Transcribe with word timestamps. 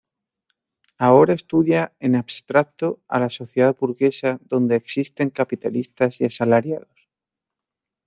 Ahora 0.97 1.35
estudia 1.35 1.93
en 1.99 2.15
abstracto 2.15 3.03
a 3.07 3.19
la 3.19 3.29
sociedad 3.29 3.77
burguesa 3.79 4.39
donde 4.41 4.75
existen 4.75 5.29
capitalistas 5.29 6.19
y 6.21 6.25
asalariados. 6.25 7.07